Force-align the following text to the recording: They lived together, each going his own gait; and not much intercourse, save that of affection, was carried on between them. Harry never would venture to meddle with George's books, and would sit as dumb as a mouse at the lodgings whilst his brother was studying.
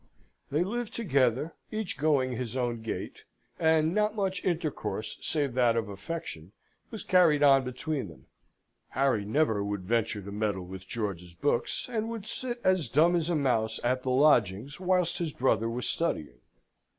They 0.49 0.63
lived 0.63 0.95
together, 0.95 1.53
each 1.69 1.95
going 1.99 2.31
his 2.31 2.55
own 2.57 2.81
gait; 2.81 3.19
and 3.59 3.93
not 3.93 4.15
much 4.15 4.43
intercourse, 4.43 5.19
save 5.21 5.53
that 5.53 5.75
of 5.77 5.89
affection, 5.89 6.53
was 6.89 7.03
carried 7.03 7.43
on 7.43 7.63
between 7.63 8.07
them. 8.07 8.25
Harry 8.89 9.25
never 9.25 9.63
would 9.63 9.83
venture 9.83 10.23
to 10.23 10.31
meddle 10.31 10.65
with 10.65 10.87
George's 10.87 11.35
books, 11.35 11.87
and 11.87 12.09
would 12.09 12.25
sit 12.25 12.59
as 12.63 12.89
dumb 12.89 13.15
as 13.15 13.29
a 13.29 13.35
mouse 13.35 13.79
at 13.83 14.01
the 14.01 14.09
lodgings 14.09 14.79
whilst 14.79 15.19
his 15.19 15.33
brother 15.33 15.69
was 15.69 15.87
studying. 15.87 16.39